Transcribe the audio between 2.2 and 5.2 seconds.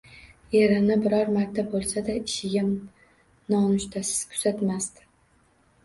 ishiga nonushtasiz kuzatmasdi